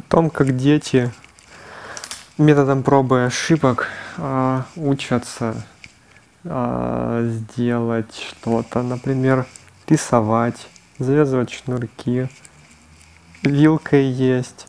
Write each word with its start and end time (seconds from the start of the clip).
о 0.00 0.02
том, 0.02 0.30
как 0.30 0.56
дети 0.56 1.12
методом 2.38 2.82
пробы 2.82 3.18
и 3.18 3.24
ошибок 3.24 3.88
а, 4.16 4.64
учатся 4.74 5.62
а, 6.42 7.22
сделать 7.28 8.14
что-то, 8.14 8.82
например, 8.82 9.44
рисовать, 9.86 10.68
завязывать 10.98 11.50
шнурки, 11.50 12.30
вилкой 13.42 14.06
есть. 14.06 14.68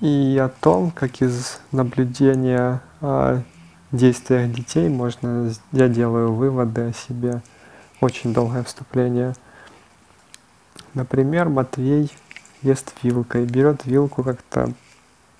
И 0.00 0.40
о 0.40 0.48
том, 0.48 0.92
как 0.92 1.20
из 1.20 1.58
наблюдения 1.72 2.82
о 3.00 3.42
действиях 3.90 4.52
детей 4.52 4.88
можно, 4.88 5.52
я 5.72 5.88
делаю 5.88 6.32
выводы 6.32 6.82
о 6.82 6.92
себе. 6.92 7.42
Очень 8.00 8.32
долгое 8.32 8.62
вступление. 8.62 9.34
Например, 10.94 11.48
Матвей 11.48 12.12
ест 12.64 12.92
вилкой, 13.02 13.44
берет 13.44 13.84
вилку 13.84 14.22
как-то 14.24 14.72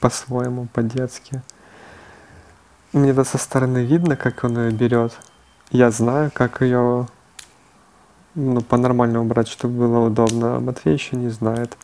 по-своему, 0.01 0.69
по-детски. 0.73 1.43
Мне 2.93 3.11
это 3.11 3.25
со 3.25 3.39
стороны 3.39 3.85
видно, 3.85 4.17
как 4.17 4.45
он 4.45 4.59
ее 4.59 4.71
берет. 4.71 5.19
Я 5.71 5.91
знаю, 5.91 6.31
как 6.33 6.61
ее 6.61 7.09
ну, 8.35 8.61
по-нормальному 8.61 9.25
брать, 9.25 9.49
чтобы 9.49 9.79
было 9.79 10.07
удобно. 10.07 10.57
А 10.57 10.61
Матвей 10.61 10.95
еще 10.95 11.17
не 11.17 11.29
знает. 11.31 11.77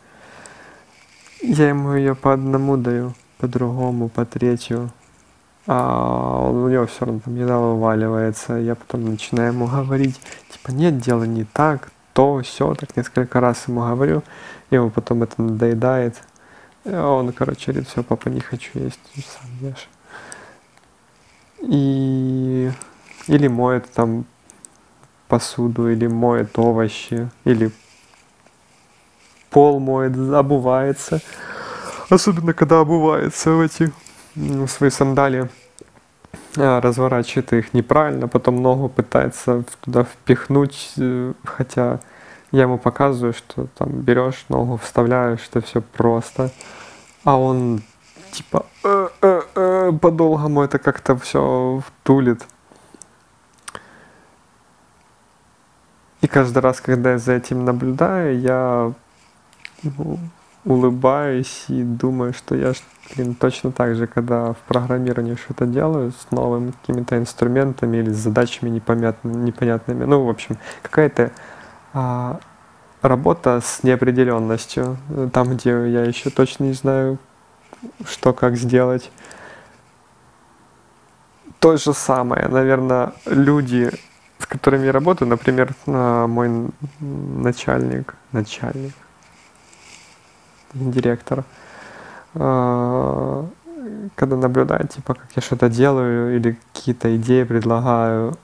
Я 1.41 1.69
ему 1.69 1.95
ее 1.95 2.15
по 2.15 2.33
одному 2.33 2.77
даю, 2.77 3.13
по 3.39 3.47
другому, 3.47 4.07
по 4.07 4.25
третью. 4.25 4.91
А 5.67 6.39
он, 6.39 6.57
у 6.57 6.69
него 6.69 6.85
все 6.85 7.05
равно 7.05 7.19
там 7.19 7.35
еда 7.35 7.57
вываливается. 7.57 8.53
Я 8.53 8.75
потом 8.75 9.05
начинаю 9.05 9.53
ему 9.53 9.67
говорить, 9.67 10.19
типа, 10.49 10.71
нет, 10.71 10.99
дело 10.99 11.23
не 11.23 11.43
так, 11.43 11.91
то, 12.13 12.41
все, 12.41 12.73
так 12.75 12.95
несколько 12.97 13.39
раз 13.39 13.67
ему 13.67 13.81
говорю. 13.81 14.23
Ему 14.69 14.89
потом 14.89 15.23
это 15.23 15.41
надоедает. 15.41 16.21
Он, 16.85 17.31
короче, 17.31 17.71
говорит, 17.71 17.89
все, 17.89 18.03
папа, 18.03 18.29
не 18.29 18.39
хочу 18.39 18.79
есть, 18.79 18.99
сам 19.15 19.69
ешь. 19.69 19.89
И... 21.59 22.71
Или 23.27 23.47
моет 23.47 23.91
там 23.91 24.25
посуду, 25.27 25.89
или 25.89 26.07
моет 26.07 26.57
овощи, 26.57 27.29
или 27.45 27.71
пол 29.51 29.79
моет, 29.79 30.17
обувается. 30.17 31.21
Особенно, 32.09 32.53
когда 32.53 32.79
обувается 32.79 33.51
в 33.51 33.61
эти 33.61 33.93
в 34.35 34.67
свои 34.67 34.89
сандалии, 34.89 35.49
разворачивает 36.55 37.53
их 37.53 37.73
неправильно, 37.73 38.27
потом 38.27 38.61
ногу 38.61 38.89
пытается 38.89 39.63
туда 39.81 40.03
впихнуть, 40.03 40.93
э, 40.97 41.33
хотя 41.43 41.99
я 42.51 42.63
ему 42.63 42.77
показываю, 42.77 43.33
что 43.33 43.67
там 43.77 43.89
берешь 43.89 44.45
ногу, 44.49 44.77
вставляешь, 44.77 45.41
что 45.41 45.61
все 45.61 45.81
просто, 45.81 46.51
а 47.23 47.37
он 47.37 47.81
типа 48.31 48.65
э 48.83 49.07
-э 49.21 49.43
-э, 49.55 49.99
по-долгому 49.99 50.61
это 50.61 50.79
как-то 50.79 51.15
все 51.15 51.81
втулит. 51.85 52.45
И 56.21 56.27
каждый 56.27 56.59
раз, 56.59 56.81
когда 56.81 57.11
я 57.11 57.17
за 57.17 57.33
этим 57.33 57.65
наблюдаю, 57.65 58.39
я 58.39 58.93
ну, 59.83 60.19
улыбаюсь 60.65 61.65
и 61.69 61.83
думаю, 61.83 62.33
что 62.33 62.55
я, 62.55 62.73
блин, 63.15 63.35
точно 63.35 63.71
так 63.71 63.95
же, 63.95 64.07
когда 64.07 64.53
в 64.53 64.57
программировании 64.67 65.35
что-то 65.35 65.65
делаю 65.65 66.11
с 66.11 66.31
новыми 66.31 66.71
какими-то 66.71 67.17
инструментами 67.17 67.97
или 67.97 68.11
с 68.11 68.17
задачами 68.17 68.69
непонятными, 68.69 69.45
непонятными, 69.45 70.05
ну, 70.05 70.23
в 70.23 70.29
общем, 70.29 70.57
какая-то 70.83 71.31
а, 71.93 72.39
работа 73.01 73.59
с 73.63 73.83
неопределенностью, 73.83 74.97
там, 75.33 75.55
где 75.55 75.69
я 75.69 76.03
еще 76.03 76.29
точно 76.29 76.65
не 76.65 76.73
знаю, 76.73 77.17
что 78.05 78.33
как 78.33 78.55
сделать. 78.55 79.11
То 81.59 81.77
же 81.77 81.93
самое, 81.93 82.47
наверное, 82.47 83.13
люди, 83.25 83.91
с 84.37 84.45
которыми 84.45 84.85
я 84.85 84.91
работаю, 84.91 85.27
например, 85.27 85.73
а, 85.87 86.27
мой 86.27 86.69
начальник, 86.99 88.15
начальник, 88.31 88.93
директор, 90.73 91.43
а, 92.35 93.47
когда 94.15 94.35
наблюдает, 94.35 94.91
типа, 94.91 95.13
как 95.15 95.27
я 95.35 95.41
что-то 95.41 95.69
делаю, 95.69 96.35
или 96.35 96.57
какие-то 96.73 97.15
идеи 97.17 97.43
предлагаю, 97.43 98.37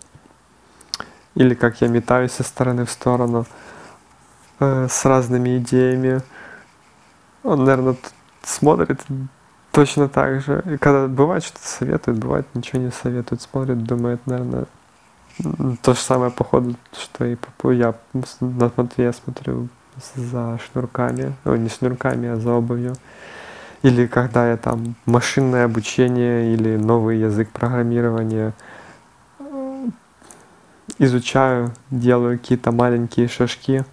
или 1.36 1.54
как 1.54 1.82
я 1.82 1.88
метаюсь 1.88 2.32
со 2.32 2.44
стороны 2.44 2.86
в 2.86 2.92
сторону 2.92 3.46
э, 4.60 4.88
с 4.90 5.06
разными 5.06 5.58
идеями, 5.60 6.22
он, 7.44 7.64
наверное, 7.64 7.96
смотрит 8.44 9.00
точно 9.72 10.10
так 10.10 10.42
же. 10.42 10.64
И 10.66 10.78
когда 10.78 11.08
бывает 11.08 11.44
что-то 11.44 11.68
советует, 11.68 12.18
бывает 12.18 12.48
ничего 12.56 12.82
не 12.82 12.92
советует, 12.92 13.42
смотрит, 13.42 13.84
думает, 13.84 14.26
наверное, 14.26 14.66
то 15.84 15.94
же 15.94 16.00
самое 16.00 16.32
походу, 16.32 16.76
что 16.94 17.26
и 17.26 17.38
я 17.76 17.94
на 18.40 18.72
Матвея 18.76 19.12
смотрю 19.12 19.70
за 20.16 20.60
шнурками, 20.60 21.36
ну 21.44 21.56
не 21.56 21.70
шнурками, 21.70 22.30
а 22.30 22.38
за 22.38 22.52
обувью. 22.52 22.96
Или 23.84 24.08
когда 24.08 24.50
я 24.50 24.58
там 24.58 24.96
машинное 25.06 25.66
обучение 25.66 26.54
или 26.54 26.78
новый 26.78 27.20
язык 27.20 27.50
программирования 27.50 28.54
э, 29.40 29.88
изучаю, 30.98 31.72
делаю 31.92 32.40
какие-то 32.40 32.72
маленькие 32.72 33.28
шажки, 33.28 33.84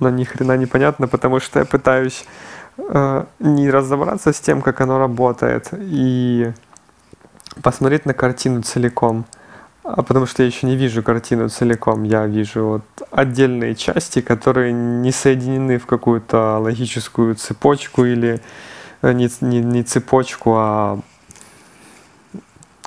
но 0.00 0.10
ни 0.10 0.24
хрена 0.24 0.56
непонятно, 0.56 1.06
потому 1.08 1.40
что 1.40 1.60
я 1.60 1.64
пытаюсь 1.64 2.24
э, 2.76 3.24
не 3.38 3.70
разобраться 3.70 4.32
с 4.32 4.40
тем, 4.40 4.62
как 4.62 4.80
оно 4.80 4.98
работает, 4.98 5.68
и 5.72 6.52
посмотреть 7.62 8.06
на 8.06 8.14
картину 8.14 8.62
целиком– 8.62 9.24
а 9.82 10.02
потому 10.02 10.26
что 10.26 10.42
я 10.42 10.48
еще 10.48 10.66
не 10.66 10.76
вижу 10.76 11.02
картину 11.02 11.48
целиком. 11.48 12.04
Я 12.04 12.26
вижу 12.26 12.64
вот 12.66 13.08
отдельные 13.10 13.74
части, 13.74 14.20
которые 14.20 14.72
не 14.72 15.10
соединены 15.10 15.78
в 15.78 15.86
какую-то 15.86 16.58
логическую 16.58 17.34
цепочку 17.34 18.04
или 18.04 18.40
э, 19.02 19.12
не, 19.12 19.28
не, 19.40 19.60
не 19.60 19.82
цепочку, 19.82 20.54
а 20.56 21.00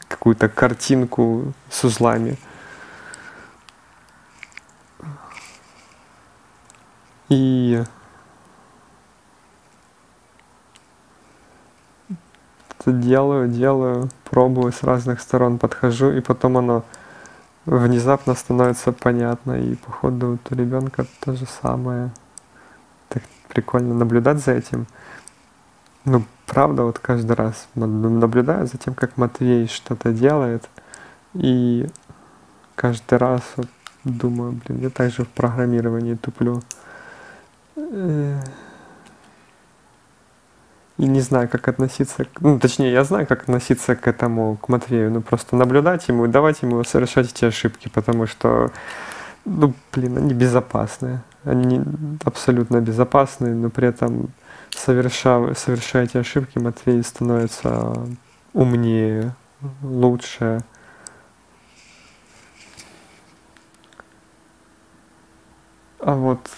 какую-то 0.07 0.49
картинку 0.49 1.53
с 1.69 1.83
узлами. 1.83 2.37
И 7.29 7.83
делаю, 12.85 13.47
делаю, 13.47 14.09
пробую 14.33 14.71
с 14.71 14.81
разных 14.81 15.21
сторон, 15.21 15.59
подхожу, 15.59 16.09
и 16.11 16.19
потом 16.19 16.57
оно 16.57 16.83
внезапно 17.67 18.33
становится 18.33 18.91
понятно. 18.91 19.61
И 19.61 19.75
походу 19.75 20.39
у 20.49 20.55
ребенка 20.55 21.05
то 21.19 21.35
же 21.35 21.45
самое. 21.61 22.09
Так 23.09 23.21
прикольно 23.47 23.93
наблюдать 23.93 24.43
за 24.43 24.53
этим. 24.53 24.87
Ну, 26.05 26.23
правда, 26.47 26.81
вот 26.81 26.97
каждый 26.97 27.33
раз 27.33 27.67
наблюдаю 27.75 28.65
за 28.65 28.79
тем, 28.79 28.95
как 28.95 29.17
Матвей 29.17 29.67
что-то 29.67 30.11
делает, 30.11 30.67
и 31.35 31.87
каждый 32.73 33.19
раз 33.19 33.43
вот 33.55 33.67
думаю, 34.03 34.59
блин, 34.65 34.81
я 34.81 34.89
также 34.89 35.25
в 35.25 35.29
программировании 35.29 36.15
туплю. 36.15 36.59
И 40.97 41.07
не 41.07 41.21
знаю, 41.21 41.49
как 41.49 41.67
относиться, 41.67 42.25
ну, 42.39 42.59
точнее, 42.59 42.91
я 42.91 43.03
знаю, 43.03 43.25
как 43.25 43.43
относиться 43.43 43.95
к 43.95 44.07
этому, 44.07 44.57
к 44.57 44.69
Матвею, 44.69 45.11
ну, 45.11 45.21
просто 45.21 45.55
наблюдать 45.55 46.07
ему 46.07 46.25
и 46.25 46.27
давать 46.27 46.61
ему 46.61 46.83
совершать 46.83 47.31
эти 47.31 47.45
ошибки, 47.45 47.89
потому 47.89 48.27
что, 48.27 48.71
ну, 49.43 49.73
блин, 49.91 50.17
они 50.17 50.35
безопасные, 50.35 51.23
они 51.43 51.81
абсолютно 52.23 52.79
безопасные, 52.79 53.55
но 53.55 53.71
при 53.71 53.87
этом, 53.87 54.29
совершая, 54.69 55.55
совершая 55.55 56.03
эти 56.03 56.17
ошибки, 56.17 56.59
Матвей 56.59 57.01
становится 57.03 57.97
умнее, 58.53 59.35
лучше, 59.81 60.61
А 66.05 66.15
вот 66.15 66.49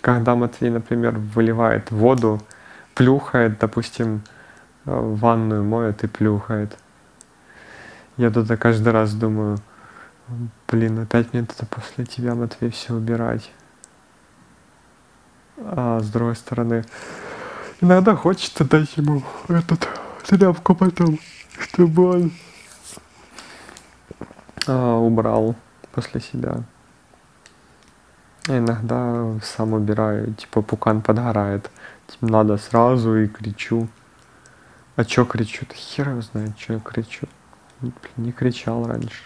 когда 0.00 0.34
Матвей, 0.34 0.70
например, 0.70 1.18
выливает 1.18 1.90
воду 1.90 2.40
плюхает, 2.94 3.58
допустим, 3.58 4.22
э, 4.86 4.90
ванную 4.92 5.64
моет 5.64 6.04
и 6.04 6.06
плюхает. 6.06 6.76
Я 8.16 8.30
туда 8.30 8.56
каждый 8.56 8.92
раз 8.92 9.12
думаю, 9.12 9.58
блин, 10.68 11.00
опять 11.00 11.32
мне 11.32 11.42
это 11.42 11.66
после 11.66 12.06
тебя, 12.06 12.34
Матвей, 12.34 12.70
все 12.70 12.94
убирать. 12.94 13.50
А 15.58 16.00
с 16.00 16.08
другой 16.10 16.36
стороны, 16.36 16.84
иногда 17.80 18.16
хочется 18.16 18.64
дать 18.64 18.96
ему 18.96 19.22
этот 19.48 19.88
тряпку 20.26 20.74
потом, 20.74 21.18
чтобы 21.58 22.10
он 22.10 22.32
а, 24.66 24.96
убрал 24.96 25.54
после 25.92 26.20
себя. 26.20 26.64
А 28.48 28.58
Иногда 28.58 29.38
сам 29.42 29.72
убираю, 29.72 30.34
типа 30.34 30.60
пукан 30.62 31.00
подгорает. 31.00 31.70
Типа 32.06 32.26
надо 32.26 32.58
сразу 32.58 33.16
и 33.16 33.26
кричу. 33.26 33.88
А 34.96 35.04
чё 35.04 35.24
кричу? 35.24 35.64
Да 35.68 35.74
хер 35.74 36.10
его 36.10 36.20
знает, 36.20 36.56
чё 36.56 36.74
я 36.74 36.80
кричу. 36.80 37.26
Не 38.16 38.32
кричал 38.32 38.86
раньше. 38.86 39.22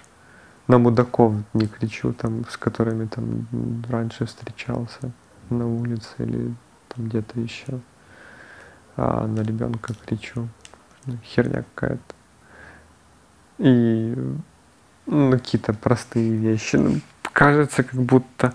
На 0.68 0.78
мудаков 0.78 1.34
не 1.54 1.66
кричу, 1.66 2.12
там, 2.12 2.44
с 2.48 2.56
которыми 2.56 3.06
там 3.06 3.46
раньше 3.88 4.26
встречался 4.26 5.10
на 5.50 5.66
улице 5.66 6.14
или 6.18 6.54
там 6.88 7.08
где-то 7.08 7.40
еще. 7.40 7.80
А 8.96 9.26
на 9.26 9.40
ребенка 9.40 9.94
кричу. 10.06 10.48
Ну, 11.06 11.16
Херня 11.24 11.64
какая-то. 11.74 12.14
И 13.58 14.14
ну, 15.06 15.30
какие-то 15.30 15.72
простые 15.72 16.32
вещи. 16.36 16.76
Ну, 16.76 17.00
кажется, 17.32 17.82
как 17.82 18.00
будто 18.00 18.54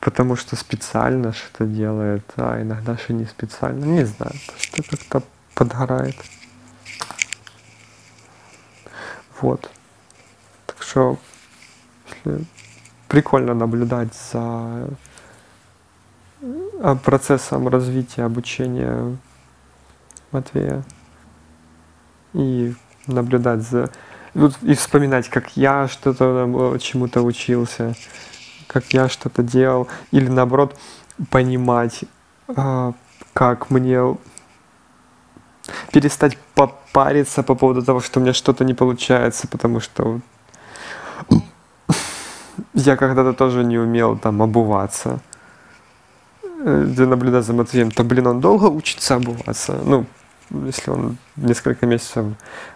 потому 0.00 0.36
что 0.36 0.56
специально 0.56 1.32
что-то 1.32 1.66
делает, 1.66 2.24
а 2.36 2.60
иногда 2.60 2.96
что 2.96 3.12
не 3.12 3.24
специально. 3.24 3.84
Не 3.84 4.04
знаю, 4.04 4.32
просто 4.72 4.96
как-то 4.96 5.22
подгорает. 5.54 6.16
Вот. 9.40 9.70
Так 10.66 10.82
что 10.82 11.18
прикольно 13.08 13.54
наблюдать 13.54 14.14
за 14.14 14.88
а, 16.80 16.96
процессом 16.96 17.68
развития 17.68 18.24
обучения 18.24 19.16
Матвея 20.32 20.84
и 22.32 22.74
наблюдать 23.06 23.62
за 23.62 23.90
и 24.62 24.74
вспоминать, 24.74 25.30
как 25.30 25.56
я 25.56 25.88
что-то 25.88 26.76
чему-то 26.78 27.22
учился, 27.22 27.94
как 28.66 28.92
я 28.92 29.08
что-то 29.08 29.42
делал, 29.42 29.88
или 30.10 30.28
наоборот 30.28 30.78
понимать, 31.30 32.04
а, 32.48 32.92
как 33.32 33.70
мне 33.70 34.16
перестать 35.92 36.36
попариться 36.54 37.42
по 37.42 37.54
поводу 37.54 37.82
того, 37.82 38.00
что 38.00 38.20
у 38.20 38.22
меня 38.22 38.32
что-то 38.32 38.64
не 38.64 38.74
получается, 38.74 39.48
потому 39.48 39.80
что 39.80 40.20
я 42.74 42.96
когда-то 42.96 43.32
тоже 43.32 43.64
не 43.64 43.78
умел 43.78 44.16
там 44.16 44.42
обуваться. 44.42 45.20
Где 46.58 47.02
э, 47.02 47.06
наблюдать 47.06 47.44
за 47.44 47.52
Матвеем, 47.52 47.90
то, 47.90 48.02
блин, 48.02 48.26
он 48.26 48.40
долго 48.40 48.66
учится 48.66 49.16
обуваться. 49.16 49.78
Ну, 49.84 50.06
если 50.50 50.90
он 50.90 51.16
несколько 51.36 51.86
месяцев 51.86 52.26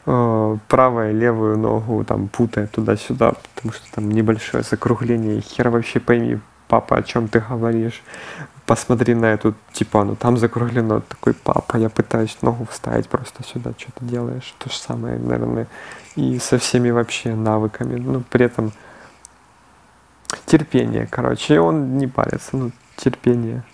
э, 0.06 0.56
правую 0.68 1.14
левую 1.14 1.58
ногу 1.58 2.04
там 2.04 2.28
путает 2.28 2.72
туда-сюда, 2.72 3.34
потому 3.54 3.72
что 3.72 3.92
там 3.92 4.10
небольшое 4.10 4.62
закругление, 4.62 5.40
хер 5.40 5.70
вообще 5.70 6.00
пойми, 6.00 6.38
папа, 6.68 6.96
о 6.96 7.02
чем 7.02 7.28
ты 7.28 7.40
говоришь, 7.40 8.02
посмотри 8.66 9.14
на 9.14 9.26
эту, 9.26 9.54
типа, 9.72 10.04
ну 10.04 10.16
там 10.16 10.36
закруглено, 10.36 11.00
такой, 11.00 11.34
папа, 11.34 11.76
я 11.76 11.88
пытаюсь 11.88 12.38
ногу 12.42 12.66
вставить 12.70 13.08
просто 13.08 13.42
сюда, 13.44 13.72
что 13.76 13.92
ты 13.92 14.04
делаешь, 14.04 14.54
то 14.58 14.70
же 14.70 14.76
самое, 14.76 15.18
наверное, 15.18 15.66
и 16.16 16.38
со 16.38 16.58
всеми 16.58 16.90
вообще 16.90 17.34
навыками, 17.34 17.98
ну, 17.98 18.22
при 18.30 18.46
этом 18.46 18.72
терпение, 20.46 21.08
короче, 21.10 21.54
и 21.54 21.58
он 21.58 21.98
не 21.98 22.06
парится, 22.06 22.56
ну, 22.56 22.70
терпение, 22.96 23.64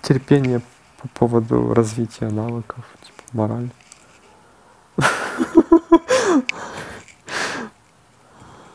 терпение 0.00 0.62
по 1.02 1.08
поводу 1.08 1.74
развития 1.74 2.28
навыков, 2.30 2.84
типа 3.02 3.22
мораль. 3.32 3.70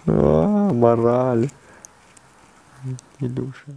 А, 0.09 0.71
мораль. 0.71 1.49
Илюша. 3.19 3.75